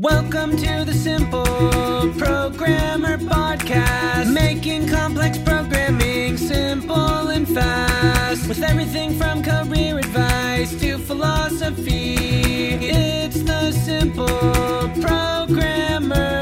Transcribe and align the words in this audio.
Welcome 0.00 0.56
to 0.56 0.84
the 0.86 0.94
Simple 0.94 1.44
Programmer 1.44 3.18
Podcast, 3.18 4.32
making 4.32 4.88
complex 4.88 5.36
programming 5.36 6.38
simple 6.38 7.28
and 7.28 7.46
fast. 7.46 8.48
With 8.48 8.62
everything 8.62 9.18
from 9.18 9.42
career 9.42 9.98
advice 9.98 10.74
to 10.80 10.96
philosophy, 10.96 12.14
it's 12.80 13.42
the 13.42 13.72
Simple 13.72 14.26
Programmer 15.02 16.40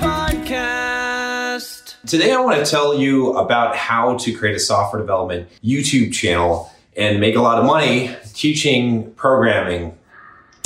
Podcast. 0.00 1.94
Today, 2.08 2.32
I 2.32 2.40
want 2.40 2.58
to 2.58 2.68
tell 2.68 2.98
you 2.98 3.34
about 3.34 3.76
how 3.76 4.16
to 4.16 4.32
create 4.32 4.56
a 4.56 4.58
software 4.58 5.00
development 5.00 5.48
YouTube 5.62 6.12
channel 6.12 6.72
and 6.96 7.20
make 7.20 7.36
a 7.36 7.40
lot 7.40 7.60
of 7.60 7.66
money 7.66 8.16
teaching 8.34 9.12
programming. 9.12 9.96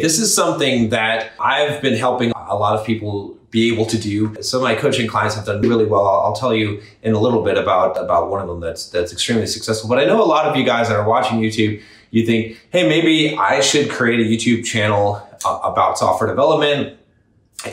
This 0.02 0.18
is 0.18 0.34
something 0.34 0.90
that 0.90 1.32
I've 1.38 1.80
been 1.80 1.96
helping 1.96 2.32
a 2.36 2.56
lot 2.56 2.78
of 2.78 2.84
people 2.84 3.36
be 3.50 3.72
able 3.72 3.84
to 3.86 3.98
do. 3.98 4.40
Some 4.42 4.58
of 4.58 4.64
my 4.64 4.74
coaching 4.74 5.08
clients 5.08 5.34
have 5.34 5.44
done 5.44 5.60
really 5.60 5.84
well. 5.84 6.06
I'll, 6.06 6.34
tell 6.34 6.54
you 6.54 6.80
in 7.02 7.14
a 7.14 7.18
little 7.18 7.42
bit 7.42 7.58
about, 7.58 7.96
about 8.02 8.30
one 8.30 8.40
of 8.40 8.46
them 8.46 8.60
that's, 8.60 8.88
that's 8.90 9.12
extremely 9.12 9.46
successful. 9.46 9.88
But 9.88 9.98
I 9.98 10.04
know 10.04 10.22
a 10.22 10.24
lot 10.24 10.46
of 10.46 10.56
you 10.56 10.64
guys 10.64 10.88
that 10.88 10.96
are 10.96 11.08
watching 11.08 11.40
YouTube, 11.40 11.82
you 12.10 12.24
think, 12.24 12.60
hey, 12.70 12.88
maybe 12.88 13.36
I 13.36 13.60
should 13.60 13.90
create 13.90 14.20
a 14.20 14.22
YouTube 14.22 14.64
channel 14.64 15.26
about 15.44 15.98
software 15.98 16.28
development 16.28 16.96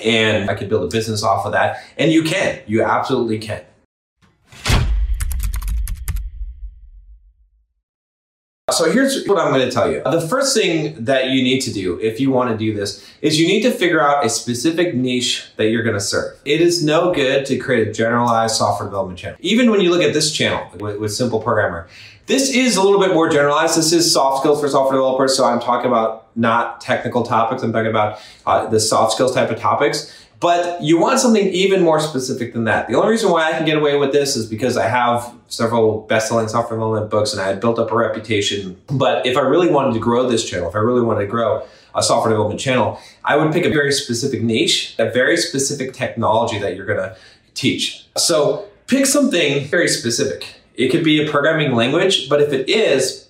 and 0.04 0.50
I 0.50 0.56
could 0.56 0.70
build 0.70 0.84
a 0.84 0.88
business 0.88 1.24
off 1.24 1.46
of 1.46 1.52
that. 1.54 1.84
And 1.98 2.12
you 2.12 2.24
can, 2.24 2.60
you 2.66 2.84
absolutely 2.84 3.40
can. 3.40 3.62
So 8.70 8.92
here's 8.92 9.26
what 9.26 9.40
I'm 9.40 9.54
going 9.54 9.66
to 9.66 9.72
tell 9.72 9.90
you. 9.90 10.02
The 10.04 10.28
first 10.28 10.54
thing 10.54 11.06
that 11.06 11.30
you 11.30 11.42
need 11.42 11.62
to 11.62 11.72
do 11.72 11.98
if 12.02 12.20
you 12.20 12.32
want 12.32 12.52
to 12.52 12.58
do 12.58 12.76
this 12.76 13.10
is 13.22 13.40
you 13.40 13.48
need 13.48 13.62
to 13.62 13.72
figure 13.72 14.02
out 14.02 14.26
a 14.26 14.30
specific 14.30 14.94
niche 14.94 15.50
that 15.56 15.70
you're 15.70 15.84
going 15.84 15.96
to 15.96 16.02
serve. 16.02 16.38
It 16.44 16.60
is 16.60 16.84
no 16.84 17.14
good 17.14 17.46
to 17.46 17.58
create 17.60 17.88
a 17.88 17.94
generalized 17.94 18.56
software 18.56 18.90
development 18.90 19.20
channel. 19.20 19.38
Even 19.40 19.72
when 19.72 19.80
you 19.80 19.90
look 19.90 20.02
at 20.02 20.14
this 20.14 20.34
channel 20.34 20.70
with, 20.80 21.00
with 21.00 21.14
Simple 21.14 21.42
Programmer, 21.42 21.88
this 22.26 22.54
is 22.54 22.76
a 22.76 22.84
little 22.84 23.00
bit 23.00 23.14
more 23.14 23.30
generalized. 23.30 23.78
This 23.78 23.94
is 23.94 24.12
soft 24.12 24.42
skills 24.42 24.60
for 24.60 24.68
software 24.68 24.98
developers. 24.98 25.38
So 25.38 25.46
I'm 25.46 25.62
talking 25.62 25.88
about 25.88 26.28
not 26.36 26.82
technical 26.82 27.24
topics. 27.24 27.64
I'm 27.64 27.72
talking 27.72 27.90
about 27.90 28.20
uh, 28.46 28.68
the 28.68 28.82
soft 28.82 29.14
skills 29.14 29.34
type 29.34 29.50
of 29.50 29.58
topics. 29.58 30.27
But 30.40 30.84
you 30.84 31.00
want 31.00 31.20
something 31.20 31.48
even 31.48 31.82
more 31.82 32.00
specific 32.00 32.54
than 32.54 32.66
that. 32.66 32.88
The 32.88 32.96
only 32.96 33.10
reason 33.10 33.32
why 33.32 33.48
I 33.48 33.52
can 33.54 33.66
get 33.66 33.78
away 33.78 33.98
with 33.98 34.12
this 34.12 34.36
is 34.36 34.46
because 34.46 34.78
I 34.78 34.88
have 34.88 35.34
several 35.48 36.02
best-selling 36.02 36.48
software 36.48 36.78
development 36.78 37.10
books 37.10 37.34
and 37.34 37.42
I 37.42 37.48
had 37.48 37.60
built 37.60 37.80
up 37.80 37.92
a 37.92 37.96
reputation. 37.96 38.80
But 38.88 39.26
if 39.26 39.36
I 39.36 39.42
really 39.42 39.70
wanted 39.70 39.94
to 39.94 40.00
grow 40.00 40.30
this 40.30 40.48
channel, 40.48 40.70
if 40.70 40.76
I 40.76 40.80
really 40.80 41.02
wanted 41.02 41.22
to 41.22 41.28
grow 41.28 41.66
a 41.96 42.04
software 42.04 42.30
development 42.32 42.60
channel, 42.60 43.00
I 43.26 43.36
would 43.36 43.52
pick 43.52 43.66
a 43.66 43.70
very 43.70 43.92
specific 43.92 44.44
niche, 44.44 44.94
a 45.00 45.10
very 45.10 45.38
specific 45.38 45.94
technology 45.94 46.60
that 46.60 46.76
you're 46.76 46.86
gonna 46.86 47.16
teach. 47.56 48.06
So 48.18 48.68
pick 48.86 49.08
something 49.08 49.66
very 49.66 49.88
specific. 49.88 50.46
It 50.76 50.90
could 50.90 51.04
be 51.04 51.26
a 51.26 51.30
programming 51.30 51.74
language, 51.74 52.30
but 52.30 52.42
if 52.42 52.54
it 52.54 52.70
is, 52.70 53.27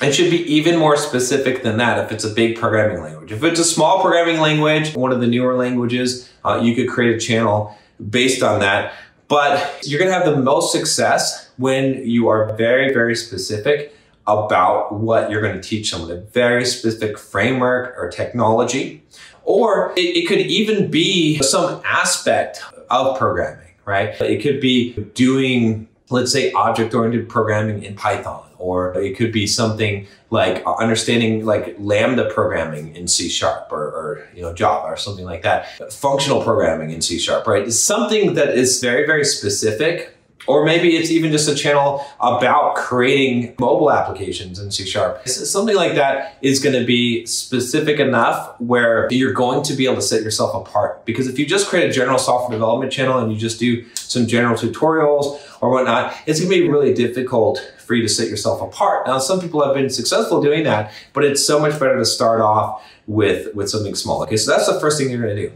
it 0.00 0.12
should 0.12 0.30
be 0.30 0.42
even 0.52 0.78
more 0.78 0.96
specific 0.96 1.62
than 1.62 1.76
that 1.76 1.98
if 2.04 2.12
it's 2.12 2.24
a 2.24 2.30
big 2.30 2.56
programming 2.56 3.02
language. 3.02 3.30
If 3.30 3.44
it's 3.44 3.60
a 3.60 3.64
small 3.64 4.00
programming 4.00 4.40
language, 4.40 4.94
one 4.94 5.12
of 5.12 5.20
the 5.20 5.26
newer 5.26 5.54
languages, 5.54 6.30
uh, 6.44 6.60
you 6.62 6.74
could 6.74 6.88
create 6.88 7.14
a 7.14 7.20
channel 7.20 7.76
based 8.10 8.42
on 8.42 8.60
that. 8.60 8.94
But 9.28 9.80
you're 9.84 9.98
gonna 9.98 10.12
have 10.12 10.24
the 10.24 10.36
most 10.36 10.72
success 10.72 11.50
when 11.56 12.06
you 12.06 12.28
are 12.28 12.54
very, 12.56 12.92
very 12.92 13.14
specific 13.14 13.94
about 14.26 14.94
what 14.94 15.30
you're 15.30 15.42
gonna 15.42 15.62
teach 15.62 15.90
someone, 15.90 16.10
a 16.10 16.20
very 16.20 16.64
specific 16.64 17.18
framework 17.18 17.94
or 17.96 18.10
technology. 18.10 19.02
Or 19.44 19.92
it, 19.96 20.16
it 20.16 20.28
could 20.28 20.38
even 20.38 20.90
be 20.90 21.38
some 21.42 21.80
aspect 21.84 22.62
of 22.90 23.18
programming, 23.18 23.74
right? 23.84 24.20
It 24.20 24.42
could 24.42 24.60
be 24.60 24.94
doing 25.14 25.88
let's 26.12 26.30
say 26.30 26.52
object 26.52 26.94
oriented 26.94 27.28
programming 27.28 27.82
in 27.82 27.96
Python, 27.96 28.44
or 28.62 28.96
it 28.98 29.16
could 29.16 29.32
be 29.32 29.46
something 29.46 30.06
like 30.30 30.64
uh, 30.64 30.74
understanding 30.76 31.44
like 31.44 31.74
Lambda 31.78 32.30
programming 32.30 32.94
in 32.94 33.08
C 33.08 33.28
sharp 33.28 33.72
or, 33.72 33.84
or, 33.84 34.28
you 34.34 34.40
know 34.40 34.54
Java 34.54 34.86
or 34.86 34.96
something 34.96 35.24
like 35.24 35.42
that. 35.42 35.92
Functional 35.92 36.42
programming 36.42 36.90
in 36.90 37.02
C 37.02 37.18
sharp, 37.18 37.46
right? 37.46 37.66
It's 37.66 37.78
something 37.78 38.34
that 38.34 38.50
is 38.56 38.80
very, 38.80 39.04
very 39.04 39.24
specific 39.24 40.16
or 40.46 40.64
maybe 40.64 40.96
it's 40.96 41.10
even 41.10 41.30
just 41.30 41.48
a 41.48 41.54
channel 41.54 42.04
about 42.20 42.74
creating 42.74 43.54
mobile 43.58 43.90
applications 43.90 44.58
in 44.58 44.70
C 44.70 44.84
Sharp. 44.84 45.26
Something 45.28 45.76
like 45.76 45.94
that 45.94 46.36
is 46.42 46.58
going 46.58 46.78
to 46.78 46.84
be 46.84 47.24
specific 47.26 48.00
enough 48.00 48.60
where 48.60 49.08
you're 49.10 49.32
going 49.32 49.62
to 49.64 49.74
be 49.74 49.84
able 49.84 49.96
to 49.96 50.02
set 50.02 50.22
yourself 50.22 50.54
apart. 50.54 51.04
Because 51.04 51.28
if 51.28 51.38
you 51.38 51.46
just 51.46 51.68
create 51.68 51.88
a 51.88 51.92
general 51.92 52.18
software 52.18 52.50
development 52.50 52.92
channel 52.92 53.18
and 53.18 53.32
you 53.32 53.38
just 53.38 53.60
do 53.60 53.84
some 53.94 54.26
general 54.26 54.56
tutorials 54.56 55.40
or 55.60 55.70
whatnot, 55.70 56.14
it's 56.26 56.40
going 56.40 56.50
to 56.50 56.62
be 56.62 56.68
really 56.68 56.92
difficult 56.92 57.72
for 57.78 57.94
you 57.94 58.02
to 58.02 58.08
set 58.08 58.28
yourself 58.28 58.60
apart. 58.60 59.06
Now, 59.06 59.18
some 59.18 59.40
people 59.40 59.64
have 59.64 59.74
been 59.74 59.90
successful 59.90 60.42
doing 60.42 60.64
that, 60.64 60.92
but 61.12 61.24
it's 61.24 61.46
so 61.46 61.60
much 61.60 61.78
better 61.78 61.98
to 61.98 62.04
start 62.04 62.40
off 62.40 62.82
with, 63.06 63.54
with 63.54 63.68
something 63.70 63.94
small. 63.94 64.22
Okay, 64.24 64.36
so 64.36 64.50
that's 64.50 64.66
the 64.66 64.80
first 64.80 64.98
thing 64.98 65.10
you're 65.10 65.22
going 65.22 65.36
to 65.36 65.48
do. 65.48 65.52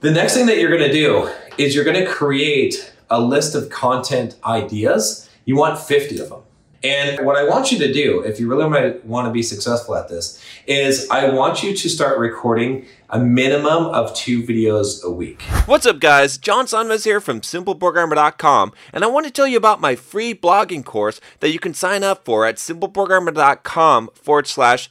The 0.00 0.10
next 0.10 0.34
thing 0.34 0.46
that 0.46 0.58
you're 0.58 0.70
going 0.70 0.88
to 0.88 0.92
do 0.92 1.30
is 1.56 1.74
you're 1.74 1.84
going 1.84 2.02
to 2.02 2.06
create 2.06 2.92
a 3.14 3.20
list 3.20 3.54
of 3.54 3.70
content 3.70 4.36
ideas. 4.44 5.30
You 5.44 5.56
want 5.56 5.78
50 5.78 6.18
of 6.18 6.28
them. 6.30 6.42
And 6.82 7.24
what 7.24 7.36
I 7.36 7.44
want 7.44 7.72
you 7.72 7.78
to 7.78 7.90
do, 7.90 8.20
if 8.20 8.38
you 8.38 8.46
really 8.46 8.98
want 9.04 9.26
to 9.26 9.32
be 9.32 9.42
successful 9.42 9.96
at 9.96 10.08
this, 10.08 10.38
is 10.66 11.08
I 11.10 11.30
want 11.30 11.62
you 11.62 11.74
to 11.74 11.88
start 11.88 12.18
recording 12.18 12.84
a 13.08 13.18
minimum 13.18 13.86
of 13.86 14.14
two 14.14 14.42
videos 14.42 15.02
a 15.02 15.10
week. 15.10 15.40
What's 15.64 15.86
up, 15.86 15.98
guys? 15.98 16.36
John 16.36 16.66
Sonmez 16.66 17.04
here 17.04 17.20
from 17.20 17.40
SimpleProgrammer.com, 17.40 18.72
and 18.92 19.02
I 19.02 19.06
want 19.06 19.24
to 19.24 19.32
tell 19.32 19.46
you 19.46 19.56
about 19.56 19.80
my 19.80 19.94
free 19.94 20.34
blogging 20.34 20.84
course 20.84 21.22
that 21.40 21.52
you 21.52 21.58
can 21.58 21.72
sign 21.72 22.02
up 22.02 22.26
for 22.26 22.44
at 22.44 22.56
SimpleProgrammer.com 22.56 24.10
forward 24.14 24.46
slash 24.46 24.90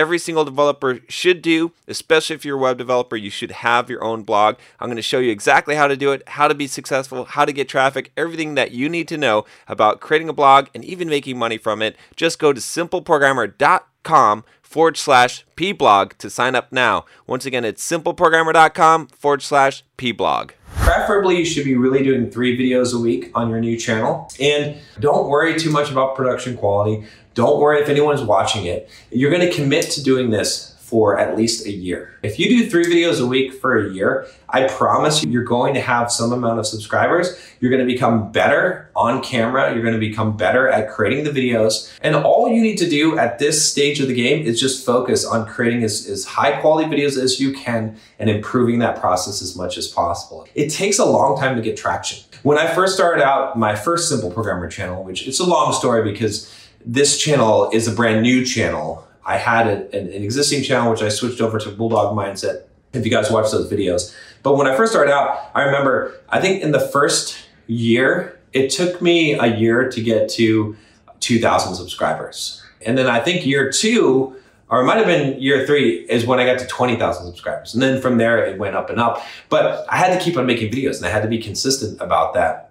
every 0.00 0.18
single 0.18 0.46
developer 0.46 1.00
should 1.08 1.42
do, 1.42 1.72
especially 1.86 2.34
if 2.34 2.42
you're 2.42 2.56
a 2.56 2.60
web 2.60 2.78
developer, 2.78 3.16
you 3.16 3.28
should 3.28 3.50
have 3.50 3.90
your 3.90 4.02
own 4.02 4.22
blog. 4.22 4.56
I'm 4.80 4.88
going 4.88 4.96
to 4.96 5.02
show 5.02 5.18
you 5.18 5.30
exactly 5.30 5.74
how 5.74 5.86
to 5.88 5.96
do 5.96 6.10
it, 6.12 6.26
how 6.26 6.48
to 6.48 6.54
be 6.54 6.66
successful, 6.66 7.26
how 7.26 7.44
to 7.44 7.52
get 7.52 7.68
traffic, 7.68 8.10
everything 8.16 8.54
that 8.54 8.70
you 8.70 8.88
need 8.88 9.08
to 9.08 9.18
know 9.18 9.44
about 9.68 10.00
creating 10.00 10.30
a 10.30 10.32
blog 10.32 10.68
and 10.74 10.82
even 10.86 11.10
making 11.10 11.38
money 11.38 11.58
from 11.58 11.82
it. 11.82 11.96
Just 12.16 12.38
go 12.38 12.54
to 12.54 12.60
simpleprogrammer.com 12.60 14.44
forward 14.62 14.96
slash 14.96 15.44
pblog 15.54 16.16
to 16.16 16.30
sign 16.30 16.54
up 16.54 16.72
now. 16.72 17.04
Once 17.26 17.44
again, 17.44 17.66
it's 17.66 17.86
simpleprogrammer.com 17.86 19.08
forward 19.08 19.42
slash 19.42 19.84
pblog. 19.98 20.52
Preferably, 20.76 21.36
you 21.36 21.44
should 21.44 21.64
be 21.64 21.76
really 21.76 22.02
doing 22.02 22.30
three 22.30 22.56
videos 22.56 22.94
a 22.94 22.98
week 22.98 23.30
on 23.34 23.50
your 23.50 23.60
new 23.60 23.76
channel. 23.76 24.30
And 24.40 24.76
don't 24.98 25.28
worry 25.28 25.58
too 25.58 25.70
much 25.70 25.90
about 25.90 26.16
production 26.16 26.56
quality. 26.56 27.04
Don't 27.34 27.60
worry 27.60 27.80
if 27.80 27.88
anyone's 27.88 28.22
watching 28.22 28.66
it. 28.66 28.88
You're 29.10 29.30
to 29.48 29.54
commit 29.54 29.90
to 29.92 30.02
doing 30.02 30.30
this 30.30 30.70
for 30.90 31.16
at 31.16 31.36
least 31.36 31.66
a 31.66 31.70
year. 31.70 32.18
If 32.24 32.40
you 32.40 32.48
do 32.48 32.68
three 32.68 32.84
videos 32.84 33.22
a 33.22 33.26
week 33.26 33.54
for 33.54 33.78
a 33.78 33.92
year, 33.92 34.26
I 34.48 34.66
promise 34.66 35.22
you, 35.22 35.30
you're 35.30 35.44
going 35.44 35.72
to 35.74 35.80
have 35.80 36.10
some 36.10 36.32
amount 36.32 36.58
of 36.58 36.66
subscribers. 36.66 37.38
You're 37.60 37.70
to 37.86 37.86
become 37.86 38.32
better 38.32 38.90
on 38.96 39.22
camera. 39.22 39.72
You're 39.72 39.84
to 39.94 40.00
become 40.00 40.36
better 40.36 40.66
at 40.68 40.90
creating 40.90 41.22
the 41.22 41.30
videos. 41.30 41.96
And 42.02 42.16
all 42.16 42.48
you 42.48 42.60
need 42.60 42.76
to 42.78 42.90
do 42.90 43.16
at 43.16 43.38
this 43.38 43.70
stage 43.70 44.00
of 44.00 44.08
the 44.08 44.14
game 44.14 44.44
is 44.44 44.58
just 44.58 44.84
focus 44.84 45.24
on 45.24 45.46
creating 45.46 45.84
as, 45.84 46.08
as 46.08 46.24
high 46.24 46.60
quality 46.60 46.90
videos 46.90 47.16
as 47.16 47.38
you 47.38 47.52
can 47.52 47.96
and 48.18 48.28
improving 48.28 48.80
that 48.80 49.00
process 49.00 49.40
as 49.40 49.54
much 49.54 49.78
as 49.78 49.86
possible. 49.86 50.48
It 50.56 50.70
takes 50.70 50.98
a 50.98 51.04
long 51.04 51.38
time 51.38 51.54
to 51.54 51.62
get 51.62 51.76
traction. 51.76 52.24
When 52.42 52.58
I 52.58 52.66
first 52.66 52.94
started 52.94 53.22
out 53.22 53.56
my 53.56 53.76
first 53.76 54.08
Simple 54.08 54.32
Programmer 54.32 54.68
channel, 54.68 55.04
which 55.04 55.28
it's 55.28 55.38
a 55.38 55.46
long 55.46 55.72
story 55.72 56.10
because 56.10 56.52
this 56.84 57.18
channel 57.18 57.70
is 57.72 57.86
a 57.86 57.92
brand 57.92 58.22
new 58.22 58.44
channel 58.44 59.06
I 59.24 59.36
had 59.36 59.66
a, 59.66 59.96
an, 59.96 60.08
an, 60.08 60.22
existing 60.22 60.62
channel 60.62 60.90
which 60.90 61.02
I 61.02 61.08
switched 61.08 61.40
over 61.40 61.58
to 61.58 61.70
Bulldog 61.70 62.16
Mindset. 62.16 62.64
If 62.92 63.04
you 63.04 63.10
guys 63.12 63.30
watch 63.30 63.52
those 63.52 63.70
videos, 63.70 64.12
but 64.42 64.56
when 64.56 64.66
I 64.66 64.76
first 64.76 64.90
started 64.90 65.12
out, 65.12 65.50
I 65.54 65.62
remember 65.62 66.20
I 66.28 66.40
think 66.40 66.62
in 66.62 66.72
the 66.72 66.80
first 66.80 67.38
year 67.68 68.40
it 68.52 68.70
took 68.70 69.00
me 69.00 69.34
a 69.34 69.46
year 69.46 69.88
to 69.88 70.02
get 70.02 70.28
to 70.30 70.76
2,000 71.20 71.76
subscribers, 71.76 72.60
and 72.84 72.98
then 72.98 73.06
I 73.06 73.20
think 73.20 73.46
year 73.46 73.70
two. 73.70 74.36
Or 74.68 74.82
it 74.82 74.84
might 74.84 74.98
have 74.98 75.06
been 75.06 75.40
year 75.40 75.66
three 75.66 76.06
is 76.08 76.24
when 76.24 76.38
I 76.38 76.46
got 76.46 76.60
to 76.60 76.66
20,000 76.68 77.26
subscribers. 77.26 77.74
And 77.74 77.82
then 77.82 78.00
from 78.00 78.18
there, 78.18 78.46
it 78.46 78.56
went 78.56 78.76
up 78.76 78.88
and 78.88 79.00
up. 79.00 79.20
But 79.48 79.84
I 79.88 79.96
had 79.96 80.16
to 80.16 80.24
keep 80.24 80.36
on 80.36 80.46
making 80.46 80.70
videos 80.70 80.98
and 80.98 81.06
I 81.06 81.08
had 81.08 81.22
to 81.22 81.28
be 81.28 81.38
consistent 81.42 82.00
about 82.00 82.34
that 82.34 82.69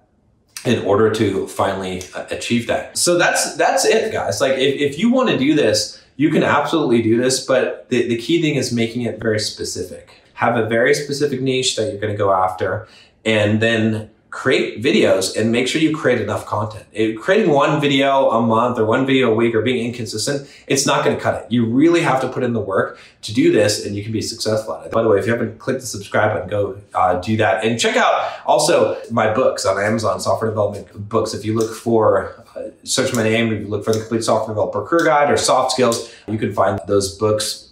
in 0.65 0.83
order 0.85 1.09
to 1.11 1.47
finally 1.47 2.03
uh, 2.15 2.25
achieve 2.31 2.67
that. 2.67 2.97
So 2.97 3.17
that's 3.17 3.55
that's 3.55 3.85
it, 3.85 4.11
guys. 4.11 4.41
Like 4.41 4.53
if, 4.53 4.91
if 4.91 4.99
you 4.99 5.11
want 5.11 5.29
to 5.29 5.37
do 5.37 5.55
this, 5.55 6.01
you 6.17 6.29
can 6.29 6.43
absolutely 6.43 7.01
do 7.01 7.17
this, 7.17 7.45
but 7.45 7.87
the, 7.89 8.07
the 8.07 8.17
key 8.17 8.41
thing 8.41 8.55
is 8.55 8.73
making 8.73 9.03
it 9.03 9.19
very 9.21 9.39
specific. 9.39 10.21
Have 10.33 10.57
a 10.57 10.65
very 10.65 10.93
specific 10.93 11.41
niche 11.41 11.75
that 11.75 11.89
you're 11.91 12.01
going 12.01 12.13
to 12.13 12.17
go 12.17 12.31
after, 12.31 12.87
and 13.25 13.61
then 13.61 14.09
create 14.29 14.83
videos 14.83 15.35
and 15.35 15.51
make 15.51 15.67
sure 15.67 15.81
you 15.81 15.95
create 15.95 16.21
enough 16.21 16.45
content. 16.45 16.85
It, 16.91 17.17
creating 17.17 17.49
one 17.49 17.81
video 17.81 18.29
a 18.29 18.41
month 18.41 18.77
or 18.77 18.85
one 18.85 19.05
video 19.05 19.31
a 19.31 19.35
week 19.35 19.55
or 19.55 19.61
being 19.61 19.85
inconsistent, 19.85 20.47
it's 20.67 20.85
not 20.85 21.03
going 21.03 21.15
to 21.15 21.21
cut 21.21 21.43
it. 21.43 21.51
You 21.51 21.65
really 21.65 22.01
have 22.01 22.21
to 22.21 22.29
put 22.29 22.43
in 22.43 22.53
the 22.53 22.59
work 22.59 22.99
to 23.23 23.33
do 23.33 23.51
this 23.51 23.85
and 23.85 23.95
you 23.95 24.03
can 24.03 24.11
be 24.11 24.21
successful 24.21 24.75
at 24.75 24.85
it. 24.85 24.91
By 24.91 25.01
the 25.01 25.09
way, 25.09 25.17
if 25.17 25.25
you 25.25 25.31
haven't 25.31 25.57
clicked 25.57 25.81
the 25.81 25.87
subscribe 25.87 26.33
button, 26.33 26.47
go 26.47 26.79
uh, 26.93 27.19
do 27.19 27.37
that. 27.37 27.63
And 27.65 27.79
check 27.79 27.97
out 27.97 28.31
also 28.45 29.01
my 29.09 29.33
books 29.33 29.65
on 29.65 29.81
Amazon, 29.81 30.19
software 30.19 30.51
development 30.51 31.09
books. 31.09 31.33
If 31.33 31.43
you 31.43 31.57
look 31.57 31.75
for, 31.75 32.45
uh, 32.55 32.69
search 32.83 33.15
my 33.15 33.23
name, 33.23 33.51
if 33.51 33.61
you 33.61 33.67
look 33.67 33.83
for 33.83 33.93
the 33.93 33.99
complete 33.99 34.23
software 34.23 34.53
developer 34.53 34.85
career 34.85 35.05
guide 35.05 35.31
or 35.31 35.37
soft 35.37 35.71
skills, 35.71 36.13
you 36.27 36.37
can 36.37 36.53
find 36.53 36.79
those 36.87 37.17
books 37.17 37.65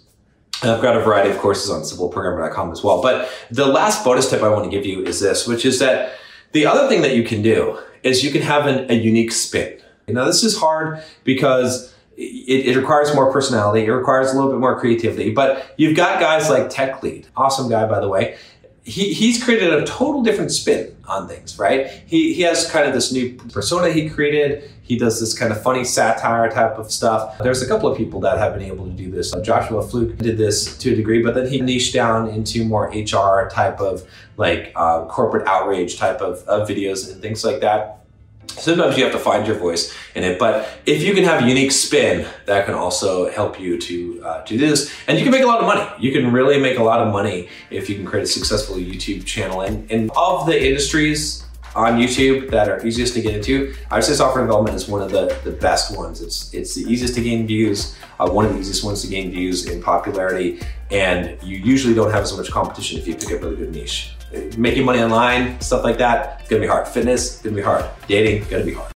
I've 0.60 0.82
got 0.82 0.96
a 0.96 1.00
variety 1.00 1.30
of 1.30 1.38
courses 1.38 1.70
on 1.70 1.82
simpleprogrammer.com 1.82 2.72
as 2.72 2.82
well. 2.82 3.00
But 3.00 3.30
the 3.48 3.66
last 3.66 4.04
bonus 4.04 4.28
tip 4.28 4.42
I 4.42 4.48
want 4.48 4.64
to 4.64 4.70
give 4.70 4.84
you 4.84 5.04
is 5.04 5.20
this, 5.20 5.46
which 5.46 5.64
is 5.64 5.78
that 5.78 6.14
the 6.52 6.66
other 6.66 6.88
thing 6.88 7.02
that 7.02 7.14
you 7.14 7.22
can 7.22 7.42
do 7.42 7.78
is 8.02 8.24
you 8.24 8.30
can 8.30 8.42
have 8.42 8.66
an, 8.66 8.90
a 8.90 8.94
unique 8.94 9.32
spin. 9.32 9.80
Now, 10.06 10.24
this 10.24 10.42
is 10.42 10.58
hard 10.58 11.02
because 11.24 11.94
it, 12.16 12.66
it, 12.66 12.76
requires 12.76 13.14
more 13.14 13.30
personality. 13.32 13.84
It 13.84 13.92
requires 13.92 14.32
a 14.32 14.34
little 14.34 14.50
bit 14.50 14.58
more 14.58 14.78
creativity. 14.78 15.30
But 15.30 15.74
you've 15.76 15.96
got 15.96 16.18
guys 16.18 16.48
like 16.48 16.70
Tech 16.70 17.02
Lead, 17.02 17.26
awesome 17.36 17.68
guy, 17.68 17.86
by 17.86 18.00
the 18.00 18.08
way. 18.08 18.38
He, 18.84 19.12
he's 19.12 19.42
created 19.42 19.72
a 19.72 19.84
total 19.84 20.22
different 20.22 20.50
spin 20.50 20.96
on 21.06 21.28
things, 21.28 21.58
right? 21.58 21.88
He, 22.06 22.32
he 22.32 22.42
has 22.42 22.70
kind 22.70 22.88
of 22.88 22.94
this 22.94 23.12
new 23.12 23.34
persona 23.34 23.90
he 23.90 24.08
created. 24.08 24.70
He 24.88 24.96
does 24.96 25.20
this 25.20 25.38
kind 25.38 25.52
of 25.52 25.62
funny 25.62 25.84
satire 25.84 26.50
type 26.50 26.78
of 26.78 26.90
stuff. 26.90 27.36
There's 27.38 27.60
a 27.60 27.68
couple 27.68 27.90
of 27.90 27.96
people 27.98 28.20
that 28.20 28.38
have 28.38 28.54
been 28.54 28.62
able 28.62 28.86
to 28.86 28.92
do 28.92 29.10
this. 29.10 29.34
Joshua 29.42 29.86
Fluke 29.86 30.16
did 30.16 30.38
this 30.38 30.78
to 30.78 30.94
a 30.94 30.96
degree, 30.96 31.22
but 31.22 31.34
then 31.34 31.46
he 31.46 31.60
niched 31.60 31.92
down 31.92 32.30
into 32.30 32.64
more 32.64 32.88
HR 32.88 33.50
type 33.50 33.80
of 33.80 34.08
like 34.38 34.72
uh, 34.74 35.04
corporate 35.04 35.46
outrage 35.46 35.98
type 35.98 36.22
of, 36.22 36.38
of 36.48 36.66
videos 36.66 37.12
and 37.12 37.20
things 37.20 37.44
like 37.44 37.60
that. 37.60 38.00
Sometimes 38.48 38.96
you 38.96 39.04
have 39.04 39.12
to 39.12 39.18
find 39.18 39.46
your 39.46 39.56
voice 39.56 39.94
in 40.14 40.24
it, 40.24 40.38
but 40.38 40.66
if 40.86 41.02
you 41.02 41.12
can 41.12 41.22
have 41.22 41.44
a 41.44 41.46
unique 41.46 41.70
spin, 41.70 42.26
that 42.46 42.64
can 42.64 42.74
also 42.74 43.30
help 43.30 43.60
you 43.60 43.78
to 43.78 44.22
uh, 44.24 44.44
do 44.44 44.56
this. 44.56 44.90
And 45.06 45.18
you 45.18 45.22
can 45.22 45.32
make 45.32 45.42
a 45.42 45.46
lot 45.46 45.60
of 45.60 45.66
money. 45.66 45.86
You 46.00 46.12
can 46.12 46.32
really 46.32 46.58
make 46.58 46.78
a 46.78 46.82
lot 46.82 47.00
of 47.00 47.12
money 47.12 47.48
if 47.70 47.90
you 47.90 47.96
can 47.96 48.06
create 48.06 48.22
a 48.22 48.26
successful 48.26 48.76
YouTube 48.76 49.26
channel. 49.26 49.60
And, 49.60 49.88
and 49.90 50.10
of 50.16 50.46
the 50.46 50.66
industries 50.66 51.44
on 51.74 51.98
YouTube 51.98 52.50
that 52.50 52.68
are 52.68 52.84
easiest 52.86 53.14
to 53.14 53.20
get 53.20 53.34
into, 53.34 53.74
I 53.90 53.96
would 53.96 54.04
say 54.04 54.14
software 54.14 54.44
development 54.44 54.76
is 54.76 54.88
one 54.88 55.02
of 55.02 55.10
the, 55.10 55.38
the 55.44 55.52
best 55.52 55.96
ones. 55.96 56.20
It's 56.20 56.52
it's 56.52 56.74
the 56.74 56.82
easiest 56.82 57.14
to 57.14 57.22
gain 57.22 57.46
views, 57.46 57.96
uh, 58.18 58.28
one 58.28 58.44
of 58.44 58.52
the 58.52 58.58
easiest 58.58 58.84
ones 58.84 59.02
to 59.02 59.08
gain 59.08 59.30
views 59.30 59.66
in 59.66 59.82
popularity, 59.82 60.60
and 60.90 61.40
you 61.42 61.58
usually 61.58 61.94
don't 61.94 62.10
have 62.10 62.22
as 62.22 62.36
much 62.36 62.50
competition 62.50 62.98
if 62.98 63.06
you 63.06 63.14
pick 63.14 63.30
a 63.30 63.38
really 63.38 63.56
good 63.56 63.72
niche. 63.72 64.14
Making 64.58 64.84
money 64.84 65.00
online, 65.00 65.60
stuff 65.60 65.84
like 65.84 65.98
that, 65.98 66.40
it's 66.40 66.50
gonna 66.50 66.60
be 66.60 66.66
hard. 66.66 66.86
Fitness, 66.86 67.40
gonna 67.40 67.56
be 67.56 67.62
hard. 67.62 67.84
Dating, 68.08 68.44
gonna 68.48 68.64
be 68.64 68.74
hard. 68.74 68.92